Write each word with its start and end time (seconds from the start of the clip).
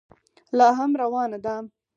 لا 0.57 0.67
هم 0.77 0.91
روانه 1.01 1.37
ده. 1.45 1.55